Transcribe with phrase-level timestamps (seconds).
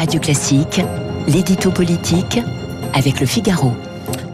[0.00, 0.80] Radio Classique,
[1.28, 2.40] l'édito politique
[2.94, 3.74] avec le Figaro.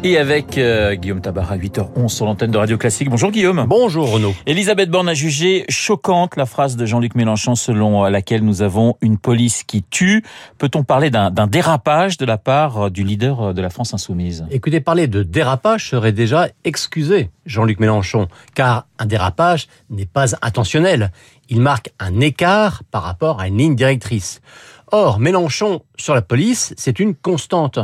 [0.05, 3.11] Et avec euh, Guillaume Tabar à 8h11 sur l'antenne de Radio Classique.
[3.11, 3.65] Bonjour Guillaume.
[3.67, 4.33] Bonjour Renaud.
[4.47, 9.19] Elisabeth Borne a jugé choquante la phrase de Jean-Luc Mélenchon selon laquelle nous avons une
[9.19, 10.23] police qui tue.
[10.59, 14.47] Peut-on parler d'un dérapage de la part du leader de la France insoumise?
[14.53, 21.11] Écoutez, parler de dérapage serait déjà excusé, Jean-Luc Mélenchon, car un dérapage n'est pas intentionnel.
[21.49, 24.41] Il marque un écart par rapport à une ligne directrice.
[24.99, 27.79] Or, Mélenchon sur la police, c'est une constante.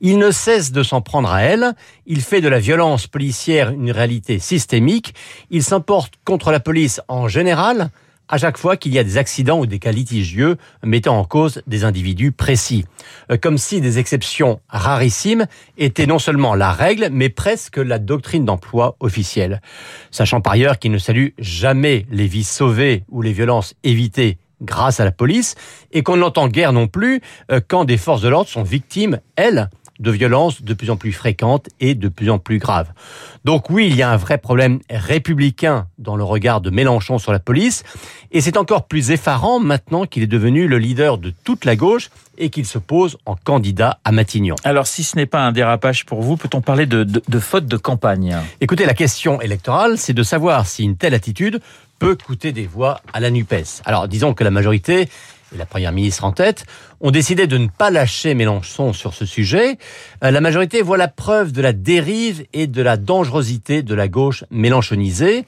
[0.00, 1.74] Il ne cesse de s'en prendre à elle,
[2.06, 5.14] il fait de la violence policière une réalité systémique,
[5.50, 7.90] il s'emporte contre la police en général,
[8.28, 11.62] à chaque fois qu'il y a des accidents ou des cas litigieux mettant en cause
[11.68, 12.84] des individus précis.
[13.30, 15.46] Euh, comme si des exceptions rarissimes
[15.78, 19.62] étaient non seulement la règle, mais presque la doctrine d'emploi officielle.
[20.10, 25.00] Sachant par ailleurs qu'il ne salue jamais les vies sauvées ou les violences évitées grâce
[25.00, 25.54] à la police,
[25.92, 29.70] et qu'on n'entend guère non plus euh, quand des forces de l'ordre sont victimes, elles,
[29.98, 32.90] de violences de plus en plus fréquentes et de plus en plus graves.
[33.46, 37.32] Donc oui, il y a un vrai problème républicain dans le regard de Mélenchon sur
[37.32, 37.82] la police,
[38.30, 42.10] et c'est encore plus effarant maintenant qu'il est devenu le leader de toute la gauche
[42.36, 44.56] et qu'il se pose en candidat à Matignon.
[44.64, 47.64] Alors si ce n'est pas un dérapage pour vous, peut-on parler de, de, de faute
[47.64, 48.36] de campagne?
[48.60, 51.62] Écoutez, la question électorale, c'est de savoir si une telle attitude
[51.98, 53.82] peut coûter des voix à la NUPES.
[53.84, 55.08] Alors disons que la majorité
[55.54, 56.66] et la première ministre en tête,
[57.00, 59.78] ont décidé de ne pas lâcher Mélenchon sur ce sujet.
[60.24, 64.08] Euh, la majorité voit la preuve de la dérive et de la dangerosité de la
[64.08, 65.46] gauche mélenchonisée.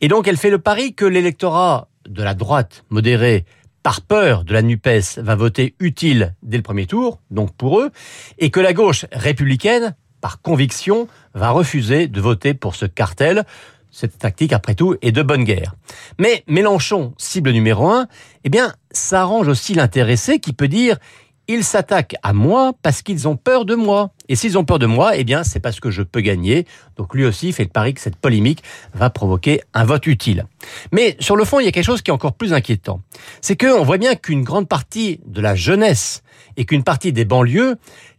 [0.00, 3.44] Et donc elle fait le pari que l'électorat de la droite modérée
[3.82, 7.90] par peur de la NUPES, va voter utile dès le premier tour, donc pour eux,
[8.38, 13.44] et que la gauche républicaine, par conviction, va refuser de voter pour ce cartel.
[13.90, 15.74] Cette tactique, après tout, est de bonne guerre.
[16.18, 18.06] Mais Mélenchon, cible numéro un,
[18.44, 20.98] eh bien, ça arrange aussi l'intéressé qui peut dire
[21.48, 24.10] ils s'attaquent à moi parce qu'ils ont peur de moi.
[24.28, 26.66] Et s'ils ont peur de moi, eh bien, c'est parce que je peux gagner.
[26.96, 28.62] Donc lui aussi fait le pari que cette polémique
[28.92, 30.44] va provoquer un vote utile.
[30.92, 33.00] Mais sur le fond, il y a quelque chose qui est encore plus inquiétant.
[33.40, 36.22] C'est qu'on voit bien qu'une grande partie de la jeunesse
[36.58, 37.76] et qu'une partie des banlieues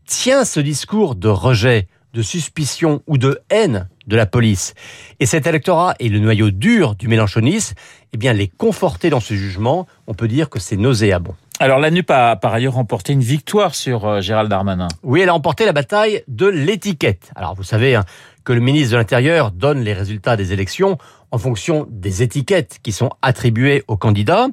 [0.07, 4.73] tient ce discours de rejet, de suspicion ou de haine de la police.
[5.21, 7.75] Et cet électorat est le noyau dur du mélanchonisme.
[8.11, 11.35] Eh bien, les conforter dans ce jugement, on peut dire que c'est nauséabond.
[11.61, 14.87] Alors la NUP a par ailleurs remporté une victoire sur euh, Gérald Darmanin.
[15.03, 17.31] Oui, elle a remporté la bataille de l'étiquette.
[17.35, 18.05] Alors vous savez hein,
[18.45, 20.97] que le ministre de l'Intérieur donne les résultats des élections
[21.31, 24.47] en fonction des étiquettes qui sont attribuées aux candidats.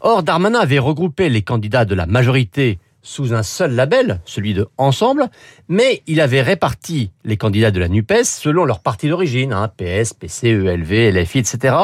[0.00, 4.66] Or, Darmanin avait regroupé les candidats de la majorité sous un seul label, celui de
[4.78, 5.28] Ensemble,
[5.68, 10.12] mais il avait réparti les candidats de la NUPES selon leur parti d'origine, hein, PS,
[10.12, 11.76] PC, ELV, LFI, etc.,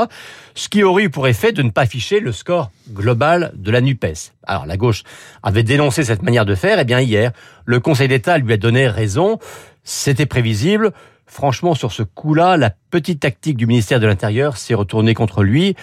[0.56, 3.80] ce qui aurait eu pour effet de ne pas afficher le score global de la
[3.80, 4.32] NUPES.
[4.42, 5.04] Alors la gauche
[5.44, 7.30] avait dénoncé cette manière de faire, et bien hier,
[7.66, 9.38] le Conseil d'État lui a donné raison,
[9.84, 10.90] c'était prévisible,
[11.32, 15.74] Franchement, sur ce coup-là, la petite tactique du ministère de l'Intérieur s'est retournée contre lui.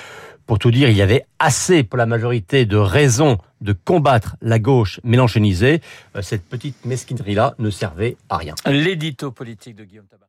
[0.45, 4.59] Pour tout dire, il y avait assez pour la majorité de raisons de combattre la
[4.59, 5.81] gauche mélanchonisée.
[6.15, 8.53] Euh, cette petite mesquinerie-là ne servait à rien.
[8.67, 10.27] L'édito politique de Guillaume Tabar.